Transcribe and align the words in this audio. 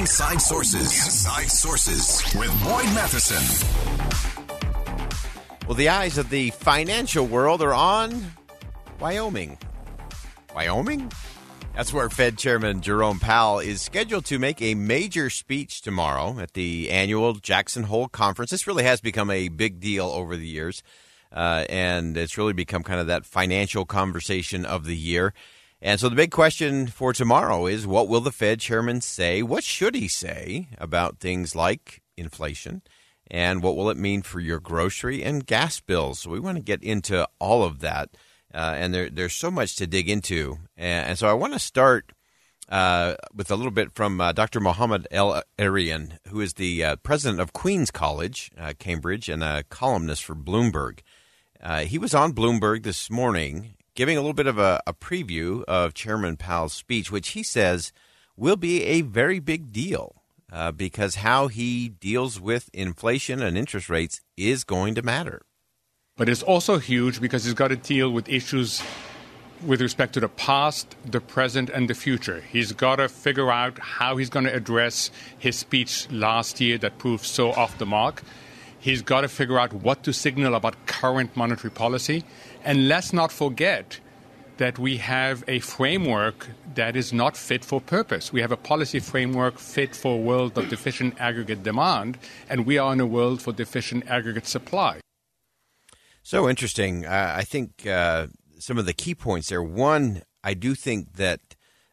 Inside 0.00 0.40
Sources. 0.40 1.04
Inside 1.04 1.50
Sources 1.50 2.22
with 2.34 2.48
Boyd 2.64 2.86
Matheson. 2.94 3.36
Well, 5.66 5.74
the 5.74 5.90
eyes 5.90 6.16
of 6.16 6.30
the 6.30 6.48
financial 6.52 7.26
world 7.26 7.60
are 7.60 7.74
on 7.74 8.32
Wyoming. 8.98 9.58
Wyoming? 10.54 11.12
That's 11.76 11.92
where 11.92 12.08
Fed 12.08 12.38
Chairman 12.38 12.80
Jerome 12.80 13.20
Powell 13.20 13.58
is 13.58 13.82
scheduled 13.82 14.24
to 14.24 14.38
make 14.38 14.62
a 14.62 14.74
major 14.74 15.28
speech 15.28 15.82
tomorrow 15.82 16.38
at 16.38 16.54
the 16.54 16.88
annual 16.88 17.34
Jackson 17.34 17.82
Hole 17.82 18.08
Conference. 18.08 18.50
This 18.52 18.66
really 18.66 18.84
has 18.84 19.02
become 19.02 19.30
a 19.30 19.48
big 19.48 19.80
deal 19.80 20.06
over 20.06 20.34
the 20.34 20.48
years, 20.48 20.82
uh, 21.30 21.66
and 21.68 22.16
it's 22.16 22.38
really 22.38 22.54
become 22.54 22.82
kind 22.82 23.00
of 23.00 23.08
that 23.08 23.26
financial 23.26 23.84
conversation 23.84 24.64
of 24.64 24.86
the 24.86 24.96
year. 24.96 25.34
And 25.82 25.98
so 25.98 26.08
the 26.08 26.16
big 26.16 26.30
question 26.30 26.88
for 26.88 27.12
tomorrow 27.12 27.66
is 27.66 27.86
what 27.86 28.08
will 28.08 28.20
the 28.20 28.32
Fed 28.32 28.60
chairman 28.60 29.00
say? 29.00 29.42
What 29.42 29.64
should 29.64 29.94
he 29.94 30.08
say 30.08 30.68
about 30.76 31.18
things 31.18 31.56
like 31.56 32.02
inflation? 32.16 32.82
And 33.30 33.62
what 33.62 33.76
will 33.76 33.88
it 33.88 33.96
mean 33.96 34.22
for 34.22 34.40
your 34.40 34.60
grocery 34.60 35.22
and 35.22 35.46
gas 35.46 35.80
bills? 35.80 36.20
So 36.20 36.30
we 36.30 36.40
want 36.40 36.58
to 36.58 36.62
get 36.62 36.82
into 36.82 37.26
all 37.38 37.62
of 37.62 37.80
that. 37.80 38.10
Uh, 38.52 38.74
and 38.76 38.92
there, 38.92 39.08
there's 39.08 39.34
so 39.34 39.50
much 39.50 39.76
to 39.76 39.86
dig 39.86 40.08
into. 40.08 40.58
And, 40.76 41.10
and 41.10 41.18
so 41.18 41.28
I 41.28 41.32
want 41.32 41.54
to 41.54 41.58
start 41.58 42.12
uh, 42.68 43.14
with 43.34 43.50
a 43.50 43.56
little 43.56 43.70
bit 43.70 43.92
from 43.94 44.20
uh, 44.20 44.32
Dr. 44.32 44.60
Mohammed 44.60 45.08
El 45.10 45.42
Erian, 45.58 46.18
who 46.28 46.40
is 46.40 46.54
the 46.54 46.84
uh, 46.84 46.96
president 46.96 47.40
of 47.40 47.52
Queens 47.52 47.90
College, 47.90 48.50
uh, 48.58 48.74
Cambridge, 48.78 49.28
and 49.28 49.42
a 49.42 49.64
columnist 49.70 50.24
for 50.24 50.34
Bloomberg. 50.34 51.00
Uh, 51.62 51.80
he 51.80 51.98
was 51.98 52.14
on 52.14 52.32
Bloomberg 52.32 52.82
this 52.82 53.10
morning 53.10 53.74
giving 54.00 54.16
a 54.16 54.20
little 54.22 54.32
bit 54.32 54.46
of 54.46 54.58
a, 54.58 54.80
a 54.86 54.94
preview 54.94 55.62
of 55.64 55.92
Chairman 55.92 56.34
Powell's 56.34 56.72
speech, 56.72 57.12
which 57.12 57.28
he 57.32 57.42
says 57.42 57.92
will 58.34 58.56
be 58.56 58.82
a 58.84 59.02
very 59.02 59.40
big 59.40 59.72
deal 59.72 60.22
uh, 60.50 60.72
because 60.72 61.16
how 61.16 61.48
he 61.48 61.90
deals 61.90 62.40
with 62.40 62.70
inflation 62.72 63.42
and 63.42 63.58
interest 63.58 63.90
rates 63.90 64.22
is 64.38 64.64
going 64.64 64.94
to 64.94 65.02
matter. 65.02 65.42
But 66.16 66.30
it's 66.30 66.42
also 66.42 66.78
huge 66.78 67.20
because 67.20 67.44
he's 67.44 67.52
got 67.52 67.68
to 67.68 67.76
deal 67.76 68.10
with 68.10 68.26
issues 68.26 68.82
with 69.66 69.82
respect 69.82 70.14
to 70.14 70.20
the 70.20 70.30
past, 70.30 70.96
the 71.04 71.20
present, 71.20 71.68
and 71.68 71.86
the 71.86 71.92
future. 71.92 72.40
He's 72.50 72.72
got 72.72 72.96
to 72.96 73.08
figure 73.10 73.52
out 73.52 73.78
how 73.78 74.16
he's 74.16 74.30
going 74.30 74.46
to 74.46 74.54
address 74.54 75.10
his 75.38 75.56
speech 75.56 76.10
last 76.10 76.58
year 76.58 76.78
that 76.78 76.96
proved 76.96 77.26
so 77.26 77.52
off 77.52 77.76
the 77.76 77.84
mark. 77.84 78.22
He's 78.78 79.02
got 79.02 79.20
to 79.20 79.28
figure 79.28 79.58
out 79.58 79.74
what 79.74 80.04
to 80.04 80.14
signal 80.14 80.54
about 80.54 80.86
current 80.86 81.36
monetary 81.36 81.70
policy. 81.70 82.24
And 82.64 82.88
let's 82.88 83.12
not 83.12 83.32
forget 83.32 84.00
that 84.58 84.78
we 84.78 84.98
have 84.98 85.42
a 85.48 85.58
framework 85.60 86.48
that 86.74 86.94
is 86.94 87.14
not 87.14 87.34
fit 87.34 87.64
for 87.64 87.80
purpose. 87.80 88.30
We 88.30 88.42
have 88.42 88.52
a 88.52 88.58
policy 88.58 89.00
framework 89.00 89.58
fit 89.58 89.96
for 89.96 90.16
a 90.16 90.20
world 90.20 90.58
of 90.58 90.68
deficient 90.68 91.18
aggregate 91.18 91.62
demand, 91.62 92.18
and 92.50 92.66
we 92.66 92.76
are 92.76 92.92
in 92.92 93.00
a 93.00 93.06
world 93.06 93.40
for 93.40 93.54
deficient 93.54 94.06
aggregate 94.06 94.46
supply. 94.46 95.00
So 96.22 96.48
interesting. 96.48 97.06
Uh, 97.06 97.32
I 97.34 97.44
think 97.44 97.86
uh, 97.86 98.26
some 98.58 98.76
of 98.76 98.84
the 98.84 98.92
key 98.92 99.14
points 99.14 99.48
there. 99.48 99.62
One, 99.62 100.22
I 100.44 100.52
do 100.52 100.74
think 100.74 101.14
that 101.14 101.40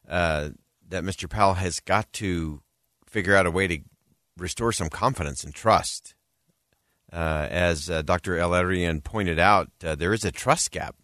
uh, 0.08 0.50
that 0.90 1.04
Mr. 1.04 1.30
Powell 1.30 1.54
has 1.56 1.80
got 1.80 2.12
to 2.14 2.62
figure 3.06 3.36
out 3.36 3.46
a 3.46 3.52
way 3.52 3.68
to 3.68 3.80
restore 4.38 4.74
some 4.74 4.90
confidence 4.90 5.44
and 5.46 5.56
trust 5.56 6.16
as 7.16 7.90
uh, 7.90 8.02
Dr. 8.02 8.38
El 8.38 8.52
pointed 9.02 9.40
out, 9.40 9.70
uh, 9.84 9.96
there 9.96 10.14
is 10.14 10.26
a 10.26 10.32
trust 10.32 10.72
gap 10.72 10.96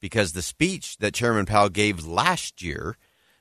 because 0.00 0.32
the 0.32 0.42
speech 0.42 0.98
that 0.98 1.14
Chairman 1.14 1.46
Powell 1.46 1.68
gave 1.68 2.06
last 2.06 2.62
year 2.62 2.96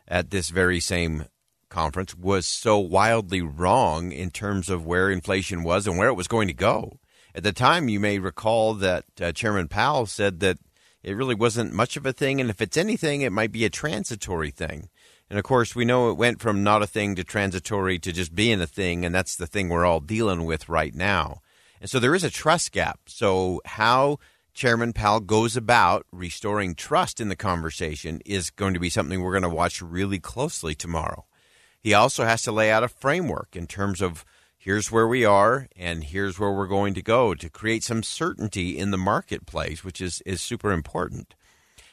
at 0.07 0.29
this 0.29 0.49
very 0.49 0.79
same 0.79 1.25
conference 1.69 2.15
was 2.15 2.45
so 2.45 2.77
wildly 2.77 3.41
wrong 3.41 4.11
in 4.11 4.31
terms 4.31 4.69
of 4.69 4.85
where 4.85 5.09
inflation 5.09 5.63
was 5.63 5.87
and 5.87 5.97
where 5.97 6.07
it 6.07 6.15
was 6.15 6.27
going 6.27 6.47
to 6.47 6.53
go. 6.53 6.99
At 7.33 7.43
the 7.43 7.51
time, 7.51 7.89
you 7.89 7.99
may 7.99 8.17
recall 8.17 8.75
that 8.75 9.03
uh, 9.19 9.33
Chairman 9.33 9.67
Powell 9.67 10.05
said 10.05 10.39
that 10.39 10.57
it 11.03 11.17
really 11.17 11.35
wasn't 11.35 11.73
much 11.73 11.97
of 11.97 12.05
a 12.05 12.13
thing, 12.13 12.39
and 12.39 12.49
if 12.49 12.61
it's 12.61 12.77
anything, 12.77 13.21
it 13.21 13.31
might 13.31 13.51
be 13.51 13.65
a 13.65 13.69
transitory 13.69 14.51
thing. 14.51 14.89
And 15.29 15.37
of 15.37 15.43
course, 15.43 15.75
we 15.75 15.85
know 15.85 16.09
it 16.09 16.17
went 16.17 16.39
from 16.39 16.63
not 16.63 16.81
a 16.81 16.87
thing 16.87 17.15
to 17.15 17.23
transitory 17.23 17.99
to 17.99 18.13
just 18.13 18.33
being 18.33 18.61
a 18.61 18.67
thing, 18.67 19.05
and 19.05 19.13
that's 19.13 19.35
the 19.35 19.47
thing 19.47 19.69
we're 19.69 19.85
all 19.85 19.99
dealing 19.99 20.45
with 20.45 20.69
right 20.69 20.95
now. 20.95 21.41
And 21.81 21.89
so 21.89 21.99
there 21.99 22.15
is 22.15 22.23
a 22.23 22.29
trust 22.29 22.71
gap. 22.71 22.99
So, 23.07 23.61
how 23.65 24.19
Chairman 24.53 24.93
Powell 24.93 25.19
goes 25.19 25.57
about 25.57 26.05
restoring 26.13 26.75
trust 26.75 27.19
in 27.19 27.27
the 27.27 27.35
conversation 27.35 28.21
is 28.25 28.49
going 28.49 28.73
to 28.73 28.79
be 28.79 28.89
something 28.89 29.21
we're 29.21 29.37
going 29.37 29.43
to 29.43 29.49
watch 29.49 29.81
really 29.81 30.19
closely 30.19 30.73
tomorrow. 30.73 31.25
He 31.81 31.93
also 31.93 32.23
has 32.23 32.41
to 32.43 32.53
lay 32.53 32.71
out 32.71 32.83
a 32.83 32.87
framework 32.87 33.55
in 33.55 33.67
terms 33.67 34.01
of 34.01 34.23
here's 34.57 34.91
where 34.91 35.07
we 35.07 35.25
are 35.25 35.67
and 35.75 36.05
here's 36.05 36.39
where 36.39 36.51
we're 36.51 36.67
going 36.67 36.93
to 36.93 37.01
go 37.01 37.35
to 37.35 37.49
create 37.49 37.83
some 37.83 38.01
certainty 38.01 38.77
in 38.77 38.91
the 38.91 38.97
marketplace, 38.97 39.83
which 39.83 39.99
is, 39.99 40.21
is 40.25 40.41
super 40.41 40.71
important. 40.71 41.35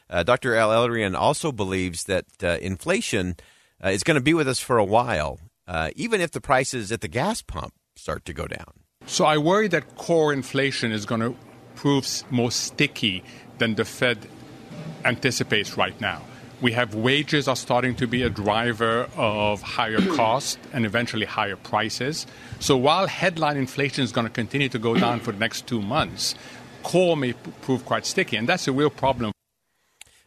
Uh, 0.08 0.22
Dr. 0.22 0.54
El-Erian 0.54 1.16
also 1.16 1.50
believes 1.50 2.04
that 2.04 2.26
uh, 2.42 2.58
inflation 2.62 3.34
uh, 3.84 3.88
is 3.88 4.04
going 4.04 4.14
to 4.14 4.22
be 4.22 4.34
with 4.34 4.46
us 4.46 4.60
for 4.60 4.78
a 4.78 4.84
while, 4.84 5.40
uh, 5.66 5.90
even 5.96 6.20
if 6.20 6.30
the 6.30 6.40
prices 6.40 6.92
at 6.92 7.00
the 7.00 7.08
gas 7.08 7.42
pump 7.42 7.74
start 7.96 8.24
to 8.26 8.32
go 8.32 8.46
down. 8.46 8.81
So 9.06 9.24
I 9.24 9.38
worry 9.38 9.68
that 9.68 9.96
core 9.96 10.32
inflation 10.32 10.92
is 10.92 11.04
going 11.06 11.20
to 11.20 11.36
prove 11.74 12.06
more 12.30 12.50
sticky 12.50 13.24
than 13.58 13.74
the 13.74 13.84
Fed 13.84 14.18
anticipates 15.04 15.76
right 15.76 15.98
now. 16.00 16.22
We 16.60 16.72
have 16.72 16.94
wages 16.94 17.48
are 17.48 17.56
starting 17.56 17.96
to 17.96 18.06
be 18.06 18.22
a 18.22 18.30
driver 18.30 19.08
of 19.16 19.62
higher 19.62 20.00
costs 20.16 20.58
and 20.72 20.86
eventually 20.86 21.26
higher 21.26 21.56
prices. 21.56 22.26
So 22.60 22.76
while 22.76 23.08
headline 23.08 23.56
inflation 23.56 24.04
is 24.04 24.12
going 24.12 24.26
to 24.28 24.32
continue 24.32 24.68
to 24.68 24.78
go 24.78 24.94
down 25.06 25.20
for 25.20 25.32
the 25.32 25.38
next 25.38 25.66
two 25.66 25.82
months, 25.82 26.36
core 26.84 27.16
may 27.16 27.32
p- 27.32 27.52
prove 27.62 27.84
quite 27.84 28.06
sticky, 28.06 28.36
and 28.36 28.48
that's 28.48 28.68
a 28.68 28.72
real 28.72 28.90
problem. 28.90 29.32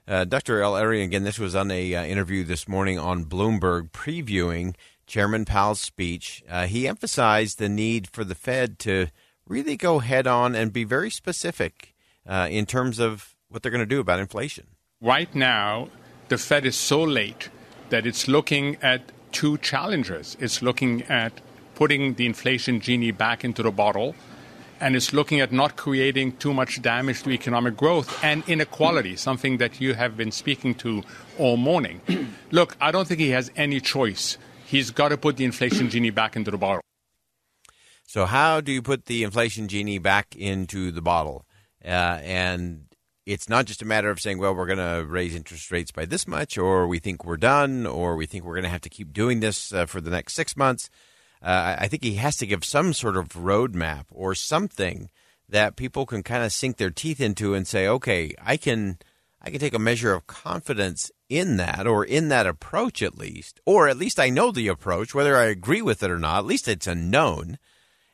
Uh, 0.08 0.24
Dr. 0.24 0.62
El-Erian, 0.62 1.06
again, 1.06 1.24
this 1.24 1.40
was 1.40 1.56
on 1.56 1.72
a 1.72 1.96
uh, 1.96 2.04
interview 2.04 2.44
this 2.44 2.68
morning 2.68 3.00
on 3.00 3.26
Bloomberg 3.26 3.90
previewing 3.92 4.76
Chairman 5.08 5.46
Powell's 5.46 5.82
speech, 5.82 6.44
uh, 6.50 6.68
he 6.68 6.88
emphasized 6.88 7.60
the 7.60 7.70
need 7.70 8.08
for 8.08 8.24
the 8.24 8.36
Fed 8.36 8.80
to 8.80 9.08
really 9.48 9.78
go 9.78 10.00
head 10.00 10.28
on 10.28 10.56
and 10.56 10.74
be 10.74 10.84
very 10.84 11.10
specific 11.10 11.94
uh, 12.28 12.48
in 12.50 12.66
terms 12.66 13.00
of 13.00 13.36
what 13.50 13.62
they're 13.62 13.72
going 13.72 13.80
to 13.80 13.86
do 13.86 14.00
about 14.00 14.20
inflation. 14.20 14.68
Right 15.02 15.34
now, 15.36 15.90
the 16.30 16.38
Fed 16.38 16.66
is 16.66 16.76
so 16.76 17.04
late 17.04 17.50
that 17.90 18.06
it's 18.06 18.28
looking 18.28 18.78
at 18.82 19.12
two 19.32 19.58
challenges. 19.60 20.36
It's 20.40 20.62
looking 20.62 21.04
at 21.04 21.34
putting 21.76 22.16
the 22.16 22.26
inflation 22.26 22.80
genie 22.80 23.12
back 23.12 23.44
into 23.44 23.62
the 23.62 23.72
bottle, 23.72 24.16
and 24.80 24.96
it's 24.96 25.14
looking 25.14 25.40
at 25.40 25.52
not 25.52 25.76
creating 25.76 26.38
too 26.38 26.54
much 26.54 26.82
damage 26.82 27.24
to 27.24 27.32
economic 27.32 27.78
growth 27.78 28.24
and 28.24 28.44
inequality, 28.48 29.16
something 29.16 29.58
that 29.58 29.80
you 29.80 29.94
have 29.94 30.18
been 30.18 30.32
speaking 30.32 30.74
to 30.76 31.04
all 31.38 31.58
morning. 31.58 32.02
Look, 32.52 32.76
I 32.82 32.92
don't 32.92 33.08
think 33.08 33.20
he 33.20 33.30
has 33.30 33.52
any 33.56 33.80
choice 33.80 34.38
he's 34.76 34.92
got 34.92 35.10
to 35.10 35.18
put 35.18 35.38
the 35.38 35.46
inflation 35.46 35.90
genie 35.90 36.10
back 36.10 36.36
into 36.36 36.52
the 36.52 36.58
bottle. 36.58 36.82
So, 38.08 38.26
how 38.26 38.62
do 38.62 38.72
you 38.72 38.82
put 38.82 39.06
the 39.06 39.24
inflation 39.24 39.68
genie 39.68 40.00
back 40.00 40.36
into 40.36 40.92
the 40.92 41.02
bottle? 41.02 41.46
Uh, 41.84 42.20
and 42.22 42.86
it's 43.26 43.50
not 43.50 43.66
just 43.66 43.82
a 43.82 43.86
matter 43.86 44.10
of 44.10 44.20
saying, 44.20 44.38
well, 44.38 44.54
we're 44.54 44.68
going 44.68 44.78
to 44.78 45.06
raise 45.08 45.36
interest 45.36 45.72
rates 45.72 45.92
by 45.92 46.06
this 46.06 46.28
much, 46.28 46.58
or 46.58 46.88
we 46.88 47.00
think 47.00 47.26
we're 47.26 47.38
done, 47.38 47.88
or 47.88 48.16
we 48.16 48.26
think 48.26 48.44
we're 48.44 48.54
going 48.54 48.64
to 48.64 48.70
have 48.70 48.82
to 48.82 48.90
keep 48.90 49.14
doing 49.14 49.40
this 49.40 49.74
uh, 49.74 49.86
for 49.86 50.02
the 50.02 50.12
next 50.12 50.34
six 50.34 50.56
months. 50.56 50.90
Uh, 51.42 51.76
I 51.80 51.88
think 51.88 52.04
he 52.04 52.16
has 52.16 52.38
to 52.38 52.48
give 52.48 52.64
some 52.64 52.94
sort 52.94 53.18
of 53.18 53.30
roadmap 53.30 54.06
or 54.12 54.36
something 54.36 55.10
that 55.48 55.76
people 55.76 56.06
can 56.06 56.24
kind 56.24 56.44
of 56.44 56.52
sink 56.52 56.78
their 56.78 56.90
teeth 56.90 57.22
into 57.22 57.54
and 57.54 57.68
say, 57.68 57.88
okay, 57.88 58.34
I 58.44 58.58
can 58.58 58.98
I 59.42 59.52
can 59.52 59.60
take 59.60 59.76
a 59.76 59.80
measure 59.80 60.14
of 60.14 60.26
confidence 60.26 61.12
in 61.30 61.58
that 61.58 61.88
or 61.88 62.06
in 62.06 62.30
that 62.30 62.48
approach 62.48 63.02
at 63.02 63.18
least, 63.18 63.60
or 63.66 63.88
at 63.88 63.98
least 63.98 64.20
I 64.20 64.30
know 64.30 64.52
the 64.52 64.68
approach, 64.68 65.14
whether 65.14 65.36
I 65.36 65.46
agree 65.46 65.82
with 65.82 66.04
it 66.04 66.12
or 66.12 66.20
not. 66.20 66.40
At 66.40 66.46
least 66.46 66.68
it's 66.68 66.88
a 66.88 66.96
known. 66.96 67.58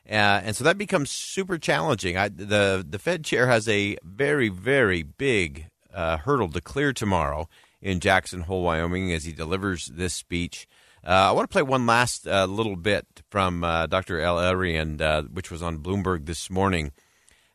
Uh, 0.08 0.42
and 0.44 0.56
so 0.56 0.64
that 0.64 0.78
becomes 0.78 1.10
super 1.10 1.58
challenging. 1.58 2.16
I, 2.16 2.28
the 2.28 2.84
the 2.88 2.98
Fed 2.98 3.24
chair 3.24 3.46
has 3.46 3.68
a 3.68 3.96
very 4.02 4.48
very 4.48 5.02
big 5.02 5.66
uh, 5.94 6.16
hurdle 6.18 6.48
to 6.50 6.60
clear 6.60 6.92
tomorrow 6.92 7.48
in 7.80 8.00
Jackson 8.00 8.42
Hole, 8.42 8.62
Wyoming, 8.62 9.12
as 9.12 9.24
he 9.24 9.32
delivers 9.32 9.86
this 9.86 10.14
speech. 10.14 10.66
Uh, 11.04 11.10
I 11.10 11.32
want 11.32 11.50
to 11.50 11.52
play 11.52 11.62
one 11.62 11.84
last 11.84 12.28
uh, 12.28 12.44
little 12.44 12.76
bit 12.76 13.06
from 13.28 13.62
Dr. 13.62 14.20
El-Erian, 14.20 15.00
uh, 15.00 15.22
which 15.22 15.50
was 15.50 15.60
on 15.60 15.78
Bloomberg 15.78 16.26
this 16.26 16.48
morning, 16.48 16.92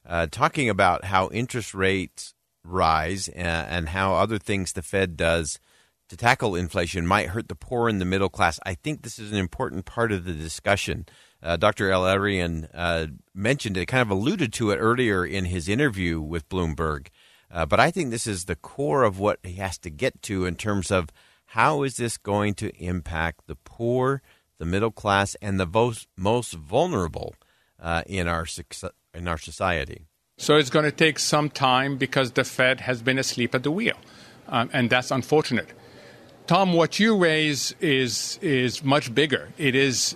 uh, 0.05 0.27
talking 0.29 0.69
about 0.69 1.05
how 1.05 1.29
interest 1.29 1.73
rates 1.73 2.33
rise 2.67 3.27
and, 3.29 3.47
and 3.47 3.89
how 3.89 4.15
other 4.15 4.37
things 4.37 4.73
the 4.73 4.81
Fed 4.81 5.17
does 5.17 5.59
to 6.09 6.17
tackle 6.17 6.55
inflation 6.55 7.05
might 7.05 7.29
hurt 7.29 7.49
the 7.49 7.55
poor 7.55 7.89
and 7.89 7.99
the 7.99 8.05
middle 8.05 8.29
class. 8.29 8.59
I 8.65 8.75
think 8.75 9.01
this 9.01 9.19
is 9.19 9.31
an 9.31 9.37
important 9.37 9.85
part 9.85 10.11
of 10.11 10.25
the 10.25 10.33
discussion. 10.33 11.05
Uh, 11.43 11.57
Dr. 11.57 11.91
El-Erian 11.91 12.69
uh, 12.73 13.07
mentioned 13.33 13.77
it, 13.77 13.87
kind 13.87 14.01
of 14.01 14.09
alluded 14.09 14.53
to 14.53 14.71
it 14.71 14.77
earlier 14.77 15.25
in 15.25 15.45
his 15.45 15.67
interview 15.67 16.21
with 16.21 16.49
Bloomberg. 16.49 17.07
Uh, 17.51 17.65
but 17.65 17.79
I 17.79 17.91
think 17.91 18.09
this 18.09 18.27
is 18.27 18.45
the 18.45 18.55
core 18.55 19.03
of 19.03 19.19
what 19.19 19.39
he 19.43 19.53
has 19.53 19.77
to 19.79 19.89
get 19.89 20.21
to 20.23 20.45
in 20.45 20.55
terms 20.55 20.91
of 20.91 21.09
how 21.51 21.83
is 21.83 21.97
this 21.97 22.17
going 22.17 22.55
to 22.55 22.75
impact 22.75 23.47
the 23.47 23.55
poor, 23.55 24.21
the 24.57 24.65
middle 24.65 24.91
class, 24.91 25.35
and 25.41 25.59
the 25.59 25.65
most, 25.65 26.07
most 26.17 26.53
vulnerable 26.53 27.35
uh, 27.79 28.03
in 28.05 28.27
our 28.27 28.45
in 29.13 29.27
our 29.27 29.37
society? 29.37 30.07
So 30.39 30.55
it's 30.55 30.69
going 30.69 30.85
to 30.85 30.91
take 30.91 31.17
some 31.17 31.49
time 31.49 31.97
because 31.97 32.33
the 32.33 32.43
Fed 32.43 32.81
has 32.81 33.01
been 33.01 33.17
asleep 33.17 33.55
at 33.55 33.63
the 33.63 33.71
wheel, 33.71 33.97
um, 34.47 34.69
and 34.71 34.87
that's 34.87 35.09
unfortunate. 35.09 35.67
Tom, 36.45 36.73
what 36.73 36.99
you 36.99 37.17
raise 37.17 37.73
is 37.81 38.37
is 38.43 38.83
much 38.83 39.15
bigger. 39.15 39.49
It 39.57 39.73
is 39.73 40.15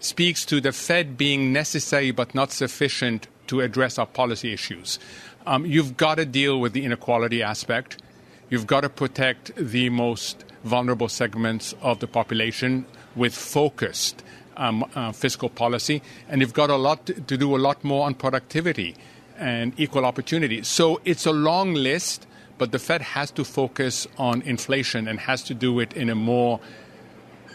speaks 0.00 0.44
to 0.44 0.60
the 0.60 0.72
Fed 0.72 1.16
being 1.16 1.50
necessary 1.50 2.10
but 2.10 2.34
not 2.34 2.52
sufficient 2.52 3.26
to 3.46 3.62
address 3.62 3.98
our 3.98 4.04
policy 4.06 4.52
issues. 4.52 4.98
Um, 5.46 5.64
you've 5.64 5.96
got 5.96 6.16
to 6.16 6.26
deal 6.26 6.60
with 6.60 6.74
the 6.74 6.84
inequality 6.84 7.42
aspect. 7.42 8.02
You've 8.50 8.66
got 8.66 8.82
to 8.82 8.90
protect 8.90 9.56
the 9.56 9.88
most 9.88 10.44
vulnerable 10.62 11.08
segments 11.08 11.74
of 11.80 12.00
the 12.00 12.06
population 12.06 12.84
with 13.16 13.34
focused 13.34 14.22
um, 14.58 14.84
uh, 14.94 15.12
fiscal 15.12 15.48
policy, 15.48 16.02
and 16.28 16.42
you've 16.42 16.52
got 16.52 16.68
a 16.68 16.76
lot 16.76 17.06
to, 17.06 17.14
to 17.14 17.38
do 17.38 17.56
a 17.56 17.58
lot 17.58 17.82
more 17.82 18.04
on 18.04 18.12
productivity 18.14 18.94
and 19.38 19.72
equal 19.78 20.04
opportunity. 20.04 20.62
So 20.62 21.00
it's 21.04 21.26
a 21.26 21.32
long 21.32 21.74
list, 21.74 22.26
but 22.58 22.72
the 22.72 22.78
Fed 22.78 23.02
has 23.02 23.30
to 23.32 23.44
focus 23.44 24.06
on 24.18 24.42
inflation 24.42 25.08
and 25.08 25.20
has 25.20 25.42
to 25.44 25.54
do 25.54 25.80
it 25.80 25.92
in 25.94 26.10
a 26.10 26.14
more 26.14 26.60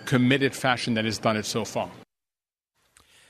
committed 0.05 0.55
fashion 0.55 0.93
than 0.95 1.05
it's 1.05 1.17
done 1.17 1.37
it 1.37 1.45
so 1.45 1.65
far. 1.65 1.89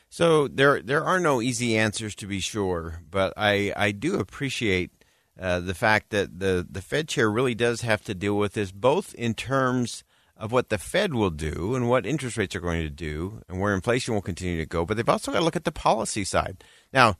So 0.10 0.48
there 0.48 0.80
there 0.82 1.04
are 1.04 1.20
no 1.20 1.42
easy 1.42 1.76
answers 1.76 2.14
to 2.16 2.28
be 2.28 2.40
sure, 2.40 3.02
but 3.10 3.34
I, 3.36 3.74
I 3.76 3.92
do 3.92 4.16
appreciate 4.20 4.92
uh, 5.40 5.60
the 5.60 5.74
fact 5.74 6.12
that 6.12 6.40
the, 6.40 6.66
the 6.70 6.82
Fed 6.82 7.08
chair 7.08 7.32
really 7.32 7.56
does 7.56 7.82
have 7.82 8.04
to 8.04 8.14
deal 8.14 8.38
with 8.38 8.54
this, 8.54 8.72
both 8.72 9.16
in 9.16 9.34
terms 9.34 10.04
of 10.38 10.52
what 10.52 10.70
the 10.70 10.78
Fed 10.78 11.14
will 11.14 11.32
do 11.32 11.74
and 11.74 11.90
what 11.90 12.06
interest 12.06 12.38
rates 12.38 12.56
are 12.56 12.60
going 12.60 12.82
to 12.84 12.90
do 12.90 13.42
and 13.50 13.60
where 13.60 13.74
inflation 13.74 14.14
will 14.14 14.22
continue 14.22 14.58
to 14.58 14.66
go, 14.66 14.86
but 14.86 14.98
they've 14.98 15.10
also 15.10 15.32
got 15.32 15.40
to 15.40 15.46
look 15.46 15.56
at 15.56 15.64
the 15.64 15.72
policy 15.72 16.24
side. 16.24 16.64
Now, 16.92 17.18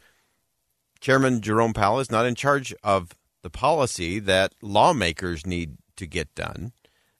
Chairman 1.04 1.42
Jerome 1.42 1.74
Powell 1.74 2.00
is 2.00 2.10
not 2.10 2.26
in 2.26 2.34
charge 2.34 2.74
of 2.82 3.12
the 3.42 3.50
policy 3.50 4.20
that 4.20 4.54
lawmakers 4.62 5.46
need 5.46 5.76
to 5.98 6.08
get 6.08 6.34
done, 6.34 6.72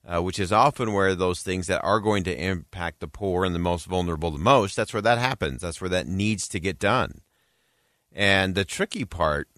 uh, 0.08 0.22
which 0.22 0.40
is 0.40 0.54
often 0.54 0.94
where 0.94 1.14
those 1.16 1.42
things 1.42 1.68
that 1.68 1.84
are 1.84 2.00
going 2.00 2.24
to 2.24 2.34
impact 2.34 3.02
the 3.02 3.10
poor 3.10 3.44
and 3.44 3.54
the 3.54 3.60
most 3.60 3.86
vulnerable 3.86 4.32
the 4.32 4.40
most, 4.40 4.78
that's 4.78 4.94
where 4.94 5.02
that 5.02 5.18
happens. 5.18 5.62
That's 5.62 5.82
where 5.82 5.90
that 5.90 6.08
needs 6.08 6.48
to 6.48 6.62
get 6.62 6.80
done. 6.80 7.20
And 8.10 8.56
the 8.56 8.64
tricky 8.64 9.04
part 9.04 9.50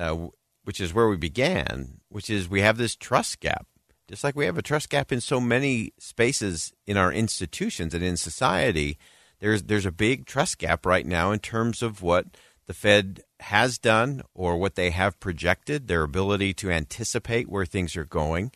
uh, 0.00 0.16
which 0.64 0.80
is 0.80 0.92
where 0.92 1.08
we 1.08 1.16
began, 1.16 2.00
which 2.08 2.28
is 2.28 2.48
we 2.48 2.62
have 2.62 2.76
this 2.76 2.96
trust 2.96 3.38
gap. 3.38 3.68
Just 4.08 4.24
like 4.24 4.34
we 4.34 4.46
have 4.46 4.58
a 4.58 4.62
trust 4.62 4.90
gap 4.90 5.12
in 5.12 5.20
so 5.20 5.38
many 5.38 5.92
spaces 5.96 6.72
in 6.88 6.96
our 6.96 7.12
institutions 7.12 7.94
and 7.94 8.02
in 8.02 8.16
society, 8.16 8.98
there's 9.38 9.62
there's 9.62 9.86
a 9.86 9.92
big 9.92 10.26
trust 10.26 10.58
gap 10.58 10.84
right 10.84 11.06
now 11.06 11.30
in 11.30 11.38
terms 11.38 11.82
of 11.82 12.02
what 12.02 12.26
the 12.70 12.74
Fed 12.74 13.24
has 13.40 13.78
done 13.78 14.22
or 14.32 14.56
what 14.56 14.76
they 14.76 14.90
have 14.90 15.18
projected, 15.18 15.88
their 15.88 16.04
ability 16.04 16.54
to 16.54 16.70
anticipate 16.70 17.48
where 17.48 17.66
things 17.66 17.96
are 17.96 18.04
going. 18.04 18.52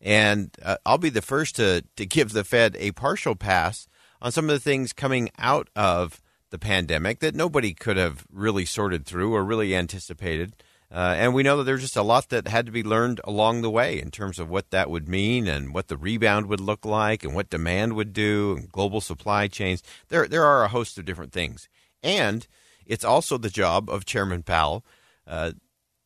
And 0.00 0.54
uh, 0.62 0.76
I'll 0.86 0.98
be 0.98 1.08
the 1.08 1.20
first 1.20 1.56
to, 1.56 1.82
to 1.96 2.06
give 2.06 2.30
the 2.30 2.44
Fed 2.44 2.76
a 2.78 2.92
partial 2.92 3.34
pass 3.34 3.88
on 4.22 4.30
some 4.30 4.44
of 4.44 4.54
the 4.54 4.60
things 4.60 4.92
coming 4.92 5.30
out 5.36 5.68
of 5.74 6.22
the 6.50 6.60
pandemic 6.60 7.18
that 7.18 7.34
nobody 7.34 7.74
could 7.74 7.96
have 7.96 8.24
really 8.30 8.64
sorted 8.64 9.04
through 9.04 9.34
or 9.34 9.42
really 9.42 9.74
anticipated. 9.74 10.54
Uh, 10.88 11.16
and 11.18 11.34
we 11.34 11.42
know 11.42 11.56
that 11.56 11.64
there's 11.64 11.82
just 11.82 11.96
a 11.96 12.02
lot 12.02 12.28
that 12.28 12.46
had 12.46 12.66
to 12.66 12.72
be 12.72 12.84
learned 12.84 13.20
along 13.24 13.62
the 13.62 13.70
way 13.70 14.00
in 14.00 14.12
terms 14.12 14.38
of 14.38 14.48
what 14.48 14.70
that 14.70 14.90
would 14.90 15.08
mean 15.08 15.48
and 15.48 15.74
what 15.74 15.88
the 15.88 15.96
rebound 15.96 16.46
would 16.46 16.60
look 16.60 16.84
like 16.84 17.24
and 17.24 17.34
what 17.34 17.50
demand 17.50 17.94
would 17.94 18.12
do 18.12 18.54
and 18.56 18.70
global 18.70 19.00
supply 19.00 19.48
chains. 19.48 19.82
There, 20.06 20.28
there 20.28 20.44
are 20.44 20.62
a 20.62 20.68
host 20.68 20.98
of 20.98 21.04
different 21.04 21.32
things. 21.32 21.68
And 22.00 22.46
it's 22.86 23.04
also 23.04 23.38
the 23.38 23.50
job 23.50 23.90
of 23.90 24.04
Chairman 24.04 24.42
Powell. 24.42 24.84
Uh, 25.26 25.52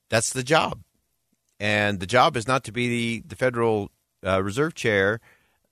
that's 0.08 0.32
the 0.32 0.42
job. 0.42 0.82
And 1.58 2.00
the 2.00 2.06
job 2.06 2.36
is 2.36 2.48
not 2.48 2.64
to 2.64 2.72
be 2.72 2.88
the, 2.88 3.28
the 3.28 3.36
Federal 3.36 3.90
uh, 4.26 4.42
Reserve 4.42 4.74
Chair 4.74 5.20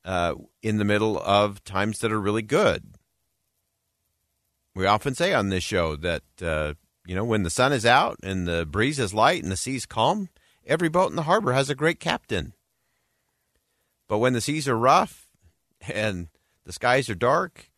uh, 0.04 0.34
in 0.62 0.78
the 0.78 0.84
middle 0.84 1.18
of 1.18 1.64
times 1.64 1.98
that 2.00 2.12
are 2.12 2.20
really 2.20 2.42
good. 2.42 2.94
We 4.74 4.86
often 4.86 5.14
say 5.14 5.32
on 5.32 5.48
this 5.48 5.64
show 5.64 5.96
that 5.96 6.22
uh, 6.40 6.74
you 7.08 7.14
know, 7.14 7.24
when 7.24 7.42
the 7.42 7.50
sun 7.50 7.72
is 7.72 7.86
out 7.86 8.18
and 8.22 8.46
the 8.46 8.66
breeze 8.66 8.98
is 8.98 9.14
light 9.14 9.42
and 9.42 9.50
the 9.50 9.56
sea's 9.56 9.86
calm, 9.86 10.28
every 10.66 10.90
boat 10.90 11.08
in 11.08 11.16
the 11.16 11.22
harbor 11.22 11.54
has 11.54 11.70
a 11.70 11.74
great 11.74 11.98
captain. 11.98 12.52
But 14.08 14.18
when 14.18 14.34
the 14.34 14.42
seas 14.42 14.68
are 14.68 14.76
rough 14.76 15.26
and 15.80 16.28
the 16.66 16.72
skies 16.74 17.08
are 17.08 17.14
dark 17.14 17.70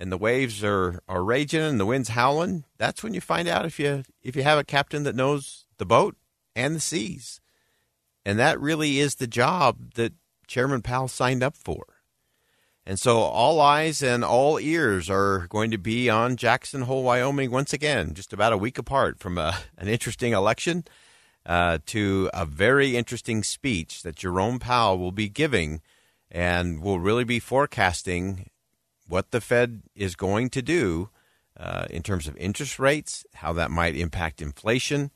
and 0.00 0.10
the 0.10 0.18
waves 0.18 0.64
are, 0.64 0.98
are 1.06 1.22
raging 1.22 1.60
and 1.60 1.78
the 1.78 1.84
wind's 1.84 2.08
howling, 2.08 2.64
that's 2.78 3.02
when 3.02 3.12
you 3.12 3.20
find 3.20 3.46
out 3.46 3.66
if 3.66 3.78
you 3.78 4.02
if 4.22 4.34
you 4.34 4.42
have 4.42 4.58
a 4.58 4.64
captain 4.64 5.02
that 5.02 5.14
knows 5.14 5.66
the 5.76 5.84
boat 5.84 6.16
and 6.56 6.74
the 6.74 6.80
seas. 6.80 7.40
And 8.24 8.38
that 8.38 8.58
really 8.58 8.98
is 8.98 9.16
the 9.16 9.26
job 9.26 9.94
that 9.94 10.14
Chairman 10.46 10.80
Powell 10.82 11.08
signed 11.08 11.42
up 11.42 11.56
for. 11.56 11.84
And 12.86 12.98
so 12.98 13.18
all 13.18 13.60
eyes 13.60 14.02
and 14.02 14.24
all 14.24 14.58
ears 14.58 15.10
are 15.10 15.46
going 15.48 15.70
to 15.70 15.78
be 15.78 16.08
on 16.08 16.36
Jackson 16.36 16.82
Hole, 16.82 17.02
Wyoming 17.02 17.50
once 17.50 17.72
again, 17.72 18.14
just 18.14 18.32
about 18.32 18.54
a 18.54 18.58
week 18.58 18.78
apart 18.78 19.20
from 19.20 19.36
a, 19.36 19.58
an 19.78 19.86
interesting 19.88 20.32
election 20.32 20.84
uh, 21.44 21.78
to 21.86 22.30
a 22.32 22.46
very 22.46 22.96
interesting 22.96 23.42
speech 23.42 24.02
that 24.02 24.16
Jerome 24.16 24.58
Powell 24.58 24.98
will 24.98 25.12
be 25.12 25.28
giving 25.28 25.82
and 26.30 26.82
will 26.82 27.00
really 27.00 27.24
be 27.24 27.38
forecasting 27.38 28.50
what 29.10 29.30
the 29.30 29.40
Fed 29.40 29.82
is 29.94 30.16
going 30.16 30.48
to 30.50 30.62
do 30.62 31.10
uh, 31.58 31.86
in 31.90 32.02
terms 32.02 32.26
of 32.26 32.36
interest 32.36 32.78
rates, 32.78 33.26
how 33.34 33.52
that 33.52 33.70
might 33.70 33.94
impact 33.96 34.40
inflation 34.40 35.10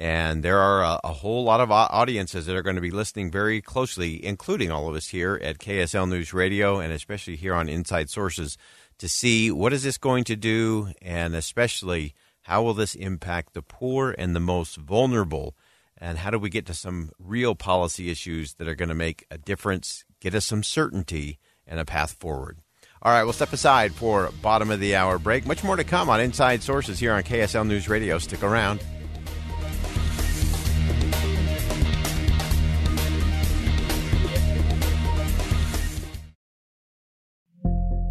and 0.00 0.44
there 0.44 0.60
are 0.60 0.84
a, 0.84 1.00
a, 1.02 1.12
whole 1.12 1.42
lot 1.42 1.60
of 1.60 1.72
audiences 1.72 2.46
that 2.46 2.54
are 2.54 2.62
going 2.62 2.76
to 2.76 2.80
be 2.80 2.92
listening 2.92 3.32
very 3.32 3.60
closely, 3.60 4.24
including 4.24 4.70
all 4.70 4.88
of 4.88 4.94
us 4.94 5.08
here 5.08 5.40
at 5.42 5.58
KSL 5.58 6.08
News 6.08 6.32
Radio 6.32 6.78
and 6.78 6.92
especially 6.92 7.34
here 7.34 7.52
on 7.52 7.68
Inside 7.68 8.08
Sources, 8.08 8.56
to 8.98 9.08
see 9.08 9.50
what 9.50 9.72
is 9.72 9.82
this 9.82 9.98
going 9.98 10.22
to 10.24 10.36
do 10.36 10.92
and 11.02 11.34
especially 11.34 12.14
how 12.42 12.62
will 12.62 12.74
this 12.74 12.94
impact 12.94 13.54
the 13.54 13.62
poor 13.62 14.14
and 14.16 14.36
the 14.36 14.40
most 14.40 14.76
vulnerable 14.76 15.56
and 16.00 16.18
how 16.18 16.30
do 16.30 16.38
we 16.38 16.48
get 16.48 16.66
to 16.66 16.74
some 16.74 17.10
real 17.18 17.56
policy 17.56 18.08
issues 18.08 18.54
that 18.54 18.68
are 18.68 18.76
going 18.76 18.88
to 18.88 18.94
make 18.94 19.26
a 19.32 19.36
difference, 19.38 20.04
get 20.20 20.32
us 20.32 20.46
some 20.46 20.62
certainty 20.62 21.40
and 21.66 21.80
a 21.80 21.84
path 21.84 22.12
forward. 22.12 22.58
All 23.02 23.12
right, 23.12 23.22
we'll 23.22 23.32
step 23.32 23.52
aside 23.52 23.92
for 23.92 24.30
bottom 24.42 24.70
of 24.70 24.80
the 24.80 24.96
hour 24.96 25.18
break. 25.18 25.46
Much 25.46 25.62
more 25.62 25.76
to 25.76 25.84
come 25.84 26.10
on 26.10 26.20
Inside 26.20 26.62
Sources 26.62 26.98
here 26.98 27.12
on 27.12 27.22
KSL 27.22 27.66
News 27.66 27.88
Radio. 27.88 28.18
Stick 28.18 28.42
around. 28.42 28.82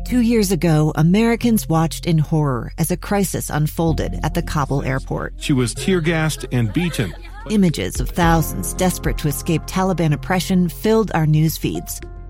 Two 0.07 0.21
years 0.21 0.53
ago, 0.53 0.93
Americans 0.95 1.67
watched 1.67 2.05
in 2.05 2.17
horror 2.17 2.71
as 2.77 2.91
a 2.91 2.95
crisis 2.95 3.49
unfolded 3.49 4.17
at 4.23 4.33
the 4.33 4.41
Kabul 4.41 4.81
airport. 4.83 5.33
She 5.35 5.51
was 5.51 5.73
tear 5.73 5.99
gassed 5.99 6.45
and 6.53 6.71
beaten. 6.71 7.13
Images 7.49 7.99
of 7.99 8.07
thousands 8.07 8.73
desperate 8.73 9.17
to 9.17 9.27
escape 9.27 9.63
Taliban 9.63 10.13
oppression 10.13 10.69
filled 10.69 11.11
our 11.13 11.27
news 11.27 11.57
feeds. 11.57 11.99